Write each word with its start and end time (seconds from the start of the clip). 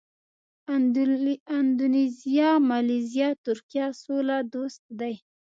اندونیزیا، 1.57 2.49
مالیزیا، 2.69 3.29
ترکیه 3.45 3.87
سوله 4.01 4.37
دوست 4.53 4.81
دي. 4.99 5.13